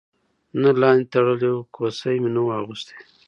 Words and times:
نه 0.61 0.69
لاندې 0.81 1.09
تړلی 1.13 1.49
و، 1.51 1.67
کوسۍ 1.75 2.15
مې 2.21 2.29
نه 2.35 2.41
وه 2.45 2.53
اغوستې. 2.61 2.95